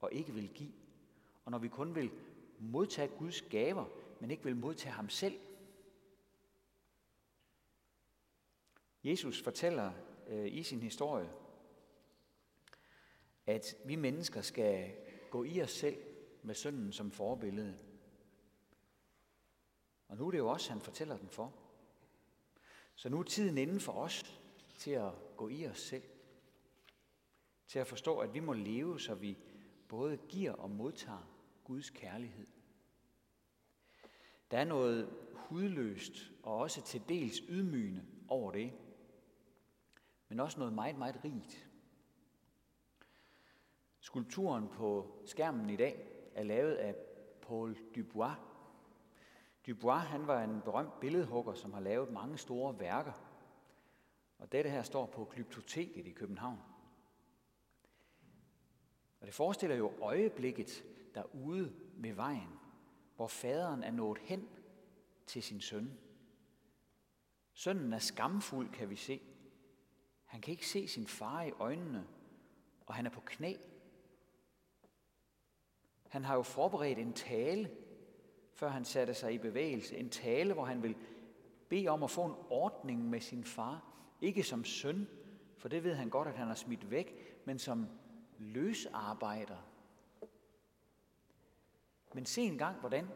og 0.00 0.12
ikke 0.12 0.32
vil 0.34 0.48
give. 0.48 0.72
Og 1.44 1.50
når 1.50 1.58
vi 1.58 1.68
kun 1.68 1.94
vil 1.94 2.10
modtage 2.58 3.08
Guds 3.08 3.42
gaver, 3.42 3.84
men 4.20 4.30
ikke 4.30 4.44
vil 4.44 4.56
modtage 4.56 4.92
ham 4.92 5.08
selv. 5.08 5.40
Jesus 9.04 9.42
fortæller 9.42 9.92
øh, 10.26 10.52
i 10.52 10.62
sin 10.62 10.82
historie, 10.82 11.30
at 13.46 13.76
vi 13.84 13.96
mennesker 13.96 14.40
skal 14.40 14.92
gå 15.30 15.44
i 15.44 15.62
os 15.62 15.70
selv 15.70 15.96
med 16.42 16.54
synden 16.54 16.92
som 16.92 17.10
forbillede. 17.10 17.78
Og 20.08 20.16
nu 20.16 20.26
er 20.26 20.30
det 20.30 20.38
jo 20.38 20.48
også, 20.48 20.70
han 20.70 20.80
fortæller 20.80 21.16
den 21.16 21.28
for. 21.28 21.54
Så 22.94 23.08
nu 23.08 23.18
er 23.18 23.22
tiden 23.22 23.58
inden 23.58 23.80
for 23.80 23.92
os 23.92 24.40
til 24.78 24.90
at 24.90 25.12
gå 25.36 25.48
i 25.48 25.66
os 25.66 25.80
selv. 25.80 26.02
Til 27.70 27.78
at 27.78 27.86
forstå, 27.86 28.18
at 28.18 28.34
vi 28.34 28.40
må 28.40 28.52
leve, 28.52 29.00
så 29.00 29.14
vi 29.14 29.38
både 29.88 30.16
giver 30.16 30.52
og 30.52 30.70
modtager 30.70 31.28
Guds 31.64 31.90
kærlighed. 31.90 32.46
Der 34.50 34.58
er 34.58 34.64
noget 34.64 35.10
hudløst 35.34 36.32
og 36.42 36.56
også 36.56 36.82
til 36.82 37.02
dels 37.08 37.38
ydmygende 37.48 38.04
over 38.28 38.52
det, 38.52 38.72
men 40.28 40.40
også 40.40 40.58
noget 40.58 40.72
meget, 40.72 40.98
meget 40.98 41.24
rigt. 41.24 41.70
Skulpturen 44.00 44.68
på 44.68 45.18
skærmen 45.26 45.70
i 45.70 45.76
dag 45.76 46.08
er 46.34 46.42
lavet 46.42 46.74
af 46.74 46.94
Paul 47.42 47.76
Dubois. 47.96 48.36
Dubois 49.66 50.02
han 50.02 50.26
var 50.26 50.42
en 50.42 50.60
berømt 50.64 51.00
billedhugger, 51.00 51.54
som 51.54 51.72
har 51.72 51.80
lavet 51.80 52.12
mange 52.12 52.38
store 52.38 52.80
værker. 52.80 53.12
Og 54.38 54.52
dette 54.52 54.70
her 54.70 54.82
står 54.82 55.06
på 55.06 55.24
Glyptoteket 55.24 56.06
i 56.06 56.12
København. 56.12 56.69
Og 59.20 59.26
det 59.26 59.34
forestiller 59.34 59.76
jo 59.76 59.92
øjeblikket 60.00 60.84
derude 61.14 61.72
ved 61.94 62.12
vejen, 62.12 62.58
hvor 63.16 63.26
faderen 63.26 63.82
er 63.82 63.90
nået 63.90 64.18
hen 64.18 64.48
til 65.26 65.42
sin 65.42 65.60
søn. 65.60 65.98
Sønnen 67.52 67.92
er 67.92 67.98
skamfuld, 67.98 68.70
kan 68.72 68.90
vi 68.90 68.96
se. 68.96 69.20
Han 70.24 70.40
kan 70.40 70.52
ikke 70.52 70.68
se 70.68 70.88
sin 70.88 71.06
far 71.06 71.42
i 71.42 71.50
øjnene, 71.50 72.06
og 72.86 72.94
han 72.94 73.06
er 73.06 73.10
på 73.10 73.20
knæ. 73.20 73.54
Han 76.08 76.24
har 76.24 76.34
jo 76.34 76.42
forberedt 76.42 76.98
en 76.98 77.12
tale, 77.12 77.70
før 78.54 78.68
han 78.68 78.84
satte 78.84 79.14
sig 79.14 79.34
i 79.34 79.38
bevægelse. 79.38 79.96
En 79.96 80.10
tale, 80.10 80.54
hvor 80.54 80.64
han 80.64 80.82
vil 80.82 80.96
bede 81.68 81.88
om 81.88 82.02
at 82.02 82.10
få 82.10 82.24
en 82.24 82.34
ordning 82.50 83.10
med 83.10 83.20
sin 83.20 83.44
far. 83.44 83.84
Ikke 84.20 84.42
som 84.42 84.64
søn, 84.64 85.08
for 85.56 85.68
det 85.68 85.84
ved 85.84 85.94
han 85.94 86.10
godt, 86.10 86.28
at 86.28 86.34
han 86.34 86.46
har 86.46 86.54
smidt 86.54 86.90
væk, 86.90 87.14
men 87.44 87.58
som 87.58 87.86
løsarbejder. 88.40 89.58
Men 92.14 92.26
se 92.26 92.42
en 92.42 92.58
gang, 92.58 92.80
hvordan 92.80 93.08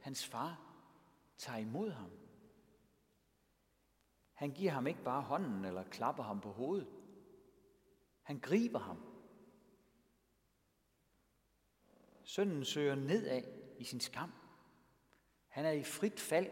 hans 0.00 0.26
far 0.26 0.60
tager 1.38 1.58
imod 1.58 1.90
ham. 1.90 2.10
Han 4.34 4.50
giver 4.50 4.70
ham 4.70 4.86
ikke 4.86 5.04
bare 5.04 5.22
hånden 5.22 5.64
eller 5.64 5.84
klapper 5.84 6.22
ham 6.22 6.40
på 6.40 6.52
hovedet. 6.52 6.88
Han 8.22 8.40
griber 8.40 8.78
ham. 8.78 9.02
Sønnen 12.22 12.64
søger 12.64 12.94
nedad 12.94 13.42
i 13.78 13.84
sin 13.84 14.00
skam. 14.00 14.32
Han 15.48 15.64
er 15.64 15.70
i 15.70 15.82
frit 15.82 16.20
fald, 16.20 16.50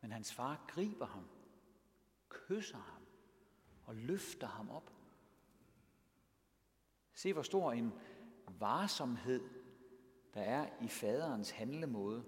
men 0.00 0.12
hans 0.12 0.34
far 0.34 0.64
griber 0.68 1.06
ham, 1.06 1.28
kysser 2.28 2.78
ham 2.78 3.02
og 3.84 3.94
løfter 3.94 4.46
ham 4.46 4.70
op. 4.70 4.99
Se, 7.20 7.32
hvor 7.32 7.42
stor 7.42 7.72
en 7.72 7.92
varsomhed 8.58 9.40
der 10.34 10.40
er 10.40 10.68
i 10.82 10.88
faderens 10.88 11.50
handlemåde, 11.50 12.24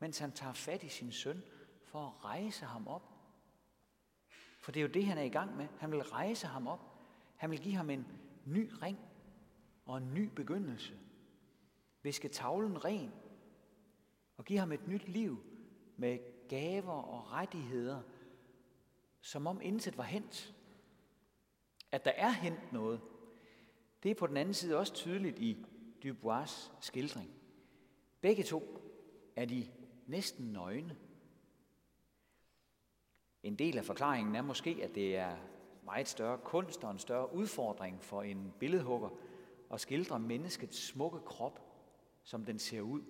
mens 0.00 0.18
han 0.18 0.32
tager 0.32 0.52
fat 0.52 0.82
i 0.82 0.88
sin 0.88 1.12
søn 1.12 1.42
for 1.84 2.06
at 2.06 2.24
rejse 2.24 2.64
ham 2.64 2.88
op. 2.88 3.02
For 4.60 4.72
det 4.72 4.80
er 4.80 4.82
jo 4.82 4.92
det, 4.92 5.06
han 5.06 5.18
er 5.18 5.22
i 5.22 5.28
gang 5.28 5.56
med. 5.56 5.68
Han 5.78 5.92
vil 5.92 6.02
rejse 6.02 6.46
ham 6.46 6.66
op. 6.66 6.80
Han 7.36 7.50
vil 7.50 7.60
give 7.60 7.74
ham 7.74 7.90
en 7.90 8.06
ny 8.44 8.70
ring 8.82 8.98
og 9.86 9.98
en 9.98 10.14
ny 10.14 10.28
begyndelse. 10.36 10.98
Viske 12.02 12.28
tavlen 12.28 12.84
ren 12.84 13.12
og 14.36 14.44
give 14.44 14.58
ham 14.58 14.72
et 14.72 14.88
nyt 14.88 15.08
liv 15.08 15.44
med 15.96 16.18
gaver 16.48 16.92
og 16.92 17.32
rettigheder, 17.32 18.02
som 19.20 19.46
om 19.46 19.60
intet 19.60 19.98
var 19.98 20.04
hent. 20.04 20.54
At 21.92 22.04
der 22.04 22.12
er 22.16 22.30
hent 22.30 22.72
noget, 22.72 23.00
det 24.02 24.10
er 24.10 24.14
på 24.14 24.26
den 24.26 24.36
anden 24.36 24.54
side 24.54 24.78
også 24.78 24.92
tydeligt 24.92 25.38
i 25.38 25.64
Dubois 26.02 26.72
skildring. 26.80 27.30
Begge 28.20 28.42
to 28.42 28.90
er 29.36 29.44
de 29.44 29.66
næsten 30.06 30.52
nøgne. 30.52 30.96
En 33.42 33.56
del 33.56 33.78
af 33.78 33.84
forklaringen 33.84 34.36
er 34.36 34.42
måske, 34.42 34.80
at 34.82 34.94
det 34.94 35.16
er 35.16 35.36
meget 35.84 36.08
større 36.08 36.38
kunst 36.38 36.84
og 36.84 36.90
en 36.90 36.98
større 36.98 37.34
udfordring 37.34 38.02
for 38.02 38.22
en 38.22 38.52
billedhugger 38.58 39.08
at 39.72 39.80
skildre 39.80 40.20
menneskets 40.20 40.86
smukke 40.86 41.18
krop, 41.18 41.60
som 42.22 42.44
den 42.44 42.58
ser 42.58 42.80
ud, 42.80 43.02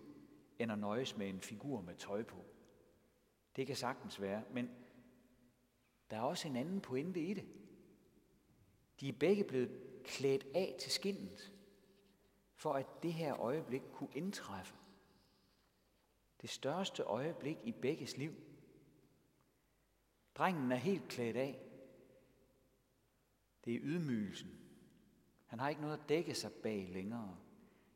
end 0.59 0.73
at 0.73 0.79
nøjes 0.79 1.17
med 1.17 1.29
en 1.29 1.41
figur 1.41 1.81
med 1.81 1.95
tøj 1.95 2.23
på. 2.23 2.45
Det 3.57 3.67
kan 3.67 3.77
sagtens 3.77 4.21
være, 4.21 4.43
men 4.53 4.71
der 6.11 6.17
er 6.17 6.23
også 6.23 6.49
en 6.49 6.57
anden 6.57 6.81
pointe 6.81 7.21
i 7.21 7.35
det. 7.35 7.45
De 9.01 9.09
er 9.09 9.13
begge 9.13 9.45
blevet 9.45 9.82
klædt 10.05 10.47
af 10.55 10.77
til 10.81 10.93
skinnet, 10.93 11.53
for 12.55 12.73
at 12.73 12.87
det 13.03 13.13
her 13.13 13.41
øjeblik 13.41 13.83
kunne 13.93 14.11
indtræffe. 14.15 14.75
Det 16.43 16.51
største 16.51 17.03
øjeblik 17.03 17.59
i 17.65 17.73
begges 17.73 18.17
liv. 18.17 18.35
Drengen 20.35 20.73
er 20.73 20.77
helt 20.77 21.09
klædt 21.09 21.37
af. 21.37 21.61
Det 23.65 23.75
er 23.75 23.81
ydmygelsen. 23.83 24.59
Han 25.47 25.61
har 25.61 25.69
ikke 25.69 25.81
noget 25.81 25.99
at 25.99 26.09
dække 26.09 26.35
sig 26.35 26.53
bag 26.53 26.89
længere. 26.93 27.37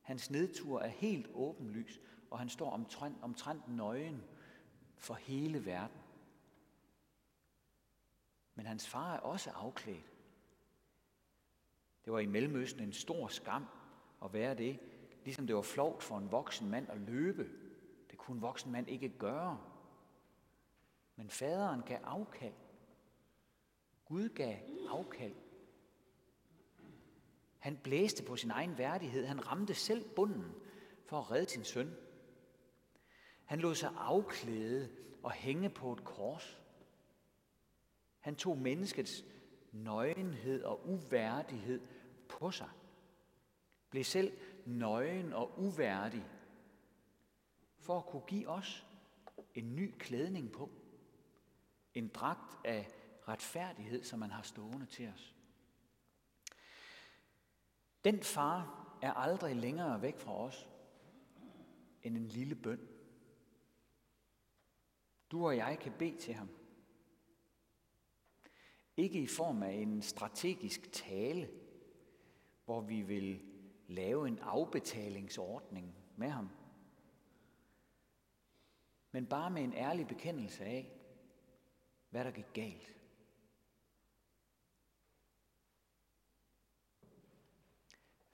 Hans 0.02 0.30
nedtur 0.30 0.80
er 0.80 0.88
helt 0.88 1.26
åbenlys, 1.34 2.00
og 2.30 2.38
han 2.38 2.48
står 2.48 2.70
omtrent, 2.70 3.22
omtrent 3.22 3.68
nøgen 3.68 4.24
for 4.96 5.14
hele 5.14 5.66
verden. 5.66 6.00
Men 8.54 8.66
hans 8.66 8.88
far 8.88 9.14
er 9.14 9.20
også 9.20 9.50
afklædt. 9.50 10.15
Det 12.06 12.12
var 12.12 12.18
i 12.18 12.26
Mellemøsten 12.26 12.82
en 12.82 12.92
stor 12.92 13.28
skam 13.28 13.66
at 14.24 14.32
være 14.32 14.54
det, 14.54 14.78
ligesom 15.24 15.46
det 15.46 15.56
var 15.56 15.62
flovt 15.62 16.02
for 16.02 16.18
en 16.18 16.32
voksen 16.32 16.70
mand 16.70 16.90
at 16.90 16.98
løbe. 16.98 17.50
Det 18.10 18.18
kunne 18.18 18.34
en 18.34 18.42
voksen 18.42 18.72
mand 18.72 18.88
ikke 18.88 19.08
gøre. 19.08 19.60
Men 21.16 21.30
faderen 21.30 21.82
gav 21.82 21.98
afkald. 22.04 22.52
Gud 24.04 24.28
gav 24.28 24.56
afkald. 24.90 25.34
Han 27.58 27.76
blæste 27.76 28.24
på 28.24 28.36
sin 28.36 28.50
egen 28.50 28.78
værdighed. 28.78 29.26
Han 29.26 29.46
ramte 29.46 29.74
selv 29.74 30.08
bunden 30.16 30.54
for 31.06 31.18
at 31.18 31.30
redde 31.30 31.50
sin 31.50 31.64
søn. 31.64 31.94
Han 33.44 33.58
lod 33.58 33.74
sig 33.74 33.92
afklæde 33.96 34.90
og 35.22 35.32
hænge 35.32 35.70
på 35.70 35.92
et 35.92 36.04
kors. 36.04 36.60
Han 38.20 38.36
tog 38.36 38.58
menneskets 38.58 39.24
nøgenhed 39.72 40.62
og 40.64 40.88
uværdighed 40.88 41.80
på 42.28 42.50
sig. 42.50 42.70
Blev 43.90 44.04
selv 44.04 44.38
nøgen 44.66 45.32
og 45.32 45.58
uværdig 45.58 46.24
for 47.78 47.98
at 47.98 48.06
kunne 48.06 48.26
give 48.26 48.48
os 48.48 48.86
en 49.54 49.76
ny 49.76 49.94
klædning 49.98 50.52
på. 50.52 50.70
En 51.94 52.08
dragt 52.08 52.66
af 52.66 52.88
retfærdighed, 53.28 54.04
som 54.04 54.18
man 54.18 54.30
har 54.30 54.42
stående 54.42 54.86
til 54.86 55.08
os. 55.08 55.34
Den 58.04 58.22
far 58.22 58.86
er 59.02 59.12
aldrig 59.12 59.56
længere 59.56 60.02
væk 60.02 60.18
fra 60.18 60.36
os 60.36 60.68
end 62.02 62.16
en 62.16 62.28
lille 62.28 62.54
bøn. 62.54 62.88
Du 65.30 65.46
og 65.46 65.56
jeg 65.56 65.78
kan 65.80 65.92
bede 65.98 66.16
til 66.18 66.34
ham. 66.34 66.48
Ikke 68.96 69.20
i 69.20 69.26
form 69.26 69.62
af 69.62 69.72
en 69.72 70.02
strategisk 70.02 70.92
tale, 70.92 71.50
hvor 72.66 72.80
vi 72.80 73.02
vil 73.02 73.40
lave 73.88 74.28
en 74.28 74.38
afbetalingsordning 74.38 75.94
med 76.16 76.28
ham. 76.28 76.50
Men 79.12 79.26
bare 79.26 79.50
med 79.50 79.62
en 79.62 79.74
ærlig 79.74 80.06
bekendelse 80.06 80.64
af, 80.64 80.92
hvad 82.10 82.24
der 82.24 82.30
gik 82.30 82.52
galt. 82.52 82.96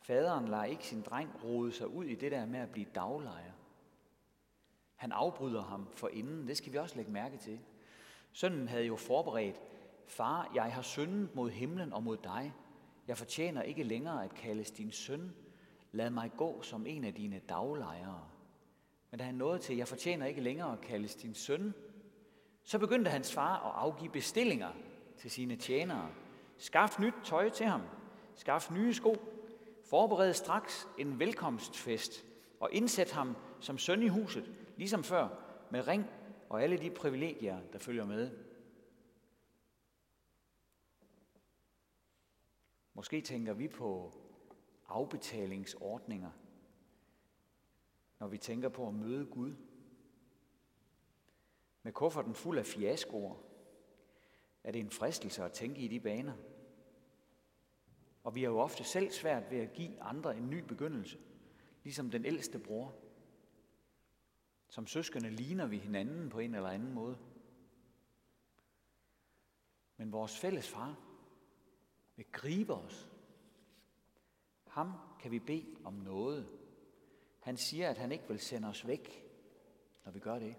Faderen 0.02 0.48
lader 0.48 0.64
ikke 0.64 0.86
sin 0.86 1.02
dreng 1.02 1.44
rode 1.44 1.72
sig 1.72 1.88
ud 1.88 2.04
i 2.04 2.14
det 2.14 2.32
der 2.32 2.46
med 2.46 2.60
at 2.60 2.70
blive 2.72 2.86
daglejer. 2.94 3.52
Han 4.96 5.12
afbryder 5.12 5.62
ham 5.62 5.88
for 5.92 6.08
inden. 6.08 6.48
Det 6.48 6.56
skal 6.56 6.72
vi 6.72 6.78
også 6.78 6.96
lægge 6.96 7.12
mærke 7.12 7.36
til. 7.36 7.60
Sønnen 8.32 8.68
havde 8.68 8.84
jo 8.84 8.96
forberedt, 8.96 9.60
far, 10.06 10.50
jeg 10.54 10.74
har 10.74 10.82
syndet 10.82 11.34
mod 11.34 11.50
himlen 11.50 11.92
og 11.92 12.02
mod 12.02 12.16
dig. 12.16 12.52
Jeg 13.08 13.18
fortjener 13.18 13.62
ikke 13.62 13.82
længere 13.82 14.24
at 14.24 14.34
kaldes 14.34 14.70
din 14.70 14.92
søn. 14.92 15.32
Lad 15.92 16.10
mig 16.10 16.30
gå 16.36 16.62
som 16.62 16.86
en 16.86 17.04
af 17.04 17.14
dine 17.14 17.40
daglejere. 17.48 18.28
Men 19.10 19.18
da 19.18 19.24
han 19.24 19.34
nåede 19.34 19.58
til, 19.58 19.76
jeg 19.76 19.88
fortjener 19.88 20.26
ikke 20.26 20.40
længere 20.40 20.72
at 20.72 20.80
kaldes 20.80 21.14
din 21.14 21.34
søn, 21.34 21.74
så 22.62 22.78
begyndte 22.78 23.10
hans 23.10 23.32
far 23.32 23.56
at 23.56 23.72
afgive 23.74 24.10
bestillinger 24.10 24.70
til 25.18 25.30
sine 25.30 25.56
tjenere. 25.56 26.10
Skaf 26.58 26.98
nyt 27.00 27.14
tøj 27.24 27.48
til 27.48 27.66
ham. 27.66 27.82
Skaf 28.34 28.70
nye 28.70 28.94
sko. 28.94 29.16
Forbered 29.84 30.32
straks 30.32 30.88
en 30.98 31.18
velkomstfest 31.18 32.24
og 32.60 32.68
indsæt 32.72 33.10
ham 33.10 33.36
som 33.60 33.78
søn 33.78 34.02
i 34.02 34.08
huset, 34.08 34.50
ligesom 34.76 35.04
før, 35.04 35.28
med 35.70 35.88
ring 35.88 36.06
og 36.48 36.62
alle 36.62 36.76
de 36.76 36.90
privilegier, 36.90 37.58
der 37.72 37.78
følger 37.78 38.04
med. 38.04 38.30
Måske 42.94 43.20
tænker 43.20 43.52
vi 43.52 43.68
på 43.68 44.12
afbetalingsordninger, 44.88 46.30
når 48.18 48.28
vi 48.28 48.38
tænker 48.38 48.68
på 48.68 48.88
at 48.88 48.94
møde 48.94 49.26
Gud. 49.26 49.54
Med 51.82 51.92
kufferten 51.92 52.34
fuld 52.34 52.58
af 52.58 52.66
fiaskoer 52.66 53.36
er 54.64 54.72
det 54.72 54.80
en 54.80 54.90
fristelse 54.90 55.44
at 55.44 55.52
tænke 55.52 55.80
i 55.80 55.88
de 55.88 56.00
baner. 56.00 56.36
Og 58.24 58.34
vi 58.34 58.42
har 58.42 58.50
jo 58.50 58.58
ofte 58.58 58.84
selv 58.84 59.10
svært 59.10 59.50
ved 59.50 59.58
at 59.58 59.72
give 59.72 60.02
andre 60.02 60.36
en 60.36 60.50
ny 60.50 60.58
begyndelse, 60.58 61.18
ligesom 61.84 62.10
den 62.10 62.24
ældste 62.24 62.58
bror. 62.58 62.94
Som 64.68 64.86
søskende 64.86 65.30
ligner 65.30 65.66
vi 65.66 65.78
hinanden 65.78 66.30
på 66.30 66.38
en 66.38 66.54
eller 66.54 66.68
anden 66.68 66.92
måde. 66.92 67.18
Men 69.96 70.12
vores 70.12 70.38
fælles 70.38 70.68
far 70.68 71.11
vil 72.16 72.26
gribe 72.32 72.74
os. 72.74 73.10
Ham 74.66 74.92
kan 75.20 75.30
vi 75.30 75.38
bede 75.38 75.76
om 75.84 75.94
noget. 75.94 76.58
Han 77.40 77.56
siger, 77.56 77.90
at 77.90 77.98
han 77.98 78.12
ikke 78.12 78.28
vil 78.28 78.40
sende 78.40 78.68
os 78.68 78.86
væk, 78.86 79.24
når 80.04 80.12
vi 80.12 80.18
gør 80.18 80.38
det. 80.38 80.56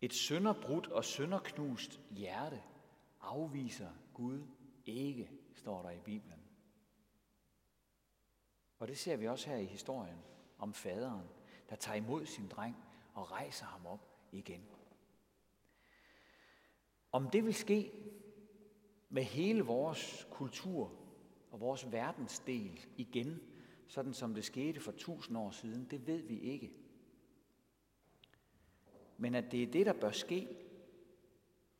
Et 0.00 0.14
sønderbrudt 0.14 0.86
og 0.86 1.04
sønderknust 1.04 2.00
hjerte 2.10 2.62
afviser 3.20 3.90
Gud 4.14 4.46
ikke, 4.86 5.30
står 5.54 5.82
der 5.82 5.90
i 5.90 6.00
Bibelen. 6.00 6.40
Og 8.78 8.88
det 8.88 8.98
ser 8.98 9.16
vi 9.16 9.28
også 9.28 9.50
her 9.50 9.56
i 9.56 9.64
historien 9.64 10.18
om 10.58 10.74
faderen, 10.74 11.28
der 11.68 11.76
tager 11.76 11.96
imod 11.96 12.26
sin 12.26 12.48
dreng 12.48 12.76
og 13.14 13.30
rejser 13.30 13.66
ham 13.66 13.86
op 13.86 14.00
igen. 14.32 14.68
Om 17.12 17.30
det 17.30 17.44
vil 17.44 17.54
ske 17.54 17.92
med 19.10 19.22
hele 19.22 19.62
vores 19.62 20.28
kultur 20.30 20.92
og 21.50 21.60
vores 21.60 21.92
verdensdel 21.92 22.86
igen, 22.96 23.40
sådan 23.86 24.14
som 24.14 24.34
det 24.34 24.44
skete 24.44 24.80
for 24.80 24.92
tusind 24.92 25.38
år 25.38 25.50
siden, 25.50 25.84
det 25.90 26.06
ved 26.06 26.22
vi 26.22 26.40
ikke. 26.40 26.72
men 29.20 29.34
at 29.34 29.52
det 29.52 29.62
er 29.62 29.66
det, 29.66 29.86
der 29.86 29.92
bør 29.92 30.10
ske 30.10 30.48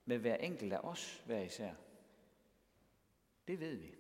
med 0.05 0.19
hver 0.19 0.37
enkelt 0.37 0.73
af 0.73 0.79
os, 0.79 1.23
hver 1.27 1.41
især. 1.41 1.75
Det 3.49 3.61
ved 3.61 3.75
vi. 3.75 3.95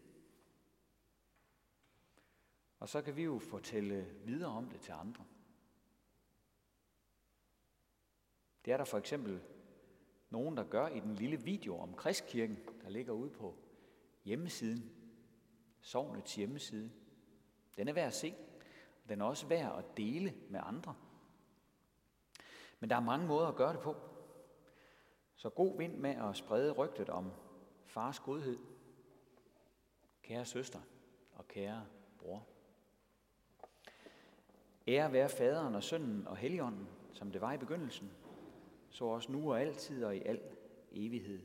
Og 2.79 2.89
så 2.89 3.03
kan 3.03 3.17
vi 3.17 3.23
jo 3.23 3.39
fortælle 3.39 4.15
videre 4.25 4.51
om 4.51 4.69
det 4.69 4.81
til 4.81 4.93
andre. 4.93 5.25
Det 8.65 8.73
er 8.73 8.77
der 8.77 8.85
for 8.85 8.99
eksempel 8.99 9.41
nogen, 10.31 10.57
der 10.57 10.65
gør 10.65 10.89
i 10.89 11.01
den 11.01 11.15
lille 11.15 11.37
video 11.37 11.79
om 11.79 11.95
Kristkirken, 11.95 12.59
der 12.83 12.89
ligger 12.89 13.13
ude 13.13 13.31
på 13.31 13.57
hjemmesiden, 14.25 14.93
sovnets 15.81 16.35
hjemmeside. 16.35 16.91
Den 17.77 17.89
er 17.89 17.93
værd 17.93 18.07
at 18.07 18.15
se. 18.15 18.35
og 19.03 19.09
Den 19.09 19.21
er 19.21 19.25
også 19.25 19.47
værd 19.47 19.79
at 19.79 19.97
dele 19.97 20.35
med 20.49 20.61
andre. 20.63 20.95
Men 22.81 22.91
der 22.91 22.97
er 22.97 23.01
mange 23.01 23.27
måder 23.27 23.47
at 23.47 23.57
gøre 23.57 23.73
det 23.73 23.81
på. 23.81 23.97
Så 25.37 25.51
god 25.51 25.79
vind 25.79 25.97
med 25.97 26.11
at 26.11 26.37
sprede 26.37 26.73
rygtet 26.73 27.09
om 27.09 27.33
fars 27.85 28.21
godhed. 28.21 28.59
Kære 30.23 30.45
søster 30.45 30.81
og 31.33 31.49
kære 31.49 31.87
bror. 32.19 32.47
Ære 34.89 35.13
være 35.13 35.29
faderen 35.29 35.75
og 35.75 35.83
sønnen 35.83 36.27
og 36.27 36.37
helligånden, 36.37 36.89
som 37.13 37.33
det 37.33 37.41
var 37.41 37.53
i 37.53 37.59
begyndelsen, 37.59 38.11
så 38.91 39.05
også 39.05 39.33
nu 39.33 39.53
og 39.53 39.61
altid 39.61 40.05
og 40.05 40.17
i 40.17 40.23
al 40.23 40.41
evighed. 40.93 41.41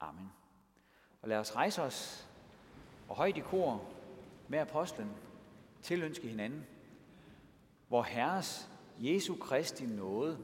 Amen. 0.00 0.32
Og 1.22 1.28
lad 1.28 1.38
os 1.38 1.56
rejse 1.56 1.82
os 1.82 2.28
og 3.08 3.16
højt 3.16 3.36
i 3.36 3.40
kor 3.40 3.84
med 4.48 4.58
apostlen 4.58 5.10
tilønske 5.82 6.28
hinanden, 6.28 6.66
hvor 7.88 8.02
Herres 8.02 8.70
Jesu 8.98 9.36
Kristi 9.36 9.86
nåde, 9.86 10.38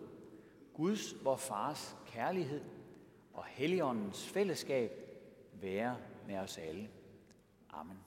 Guds, 0.74 1.24
vor 1.24 1.36
Fars 1.36 1.96
kærlighed 2.06 2.64
og 3.32 3.44
Helligåndens 3.44 4.28
fællesskab 4.28 4.92
være 5.52 5.96
med 6.26 6.38
os 6.38 6.58
alle. 6.58 6.90
Amen. 7.70 8.05